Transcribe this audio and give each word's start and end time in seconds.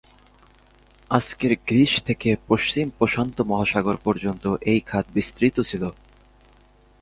আজকের 1.11 1.53
গ্রিস 1.67 1.93
থেকে 2.03 2.29
পশ্চিম 2.47 2.85
প্রশান্ত 2.97 3.37
মহাসাগর 3.41 3.97
পর্যন্ত 4.03 4.43
এই 4.71 4.79
খাত 4.81 5.05
বিস্তৃত 5.13 5.57
ছিল। 5.61 5.83